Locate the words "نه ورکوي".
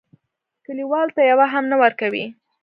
1.71-2.25